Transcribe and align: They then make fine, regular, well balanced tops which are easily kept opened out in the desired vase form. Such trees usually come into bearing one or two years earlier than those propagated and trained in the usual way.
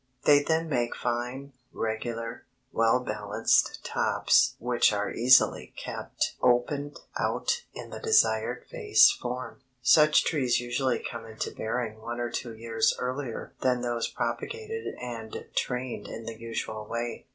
They 0.25 0.41
then 0.41 0.67
make 0.67 0.95
fine, 0.95 1.53
regular, 1.71 2.47
well 2.71 3.01
balanced 3.01 3.85
tops 3.85 4.55
which 4.57 4.91
are 4.91 5.13
easily 5.13 5.75
kept 5.77 6.33
opened 6.41 6.99
out 7.19 7.61
in 7.75 7.91
the 7.91 7.99
desired 7.99 8.65
vase 8.71 9.11
form. 9.11 9.61
Such 9.83 10.25
trees 10.25 10.59
usually 10.59 10.97
come 11.07 11.27
into 11.27 11.53
bearing 11.53 12.01
one 12.01 12.19
or 12.19 12.31
two 12.31 12.55
years 12.57 12.95
earlier 12.97 13.53
than 13.61 13.81
those 13.81 14.07
propagated 14.07 14.95
and 14.99 15.45
trained 15.55 16.07
in 16.07 16.23
the 16.25 16.33
usual 16.39 16.87
way. 16.89 17.27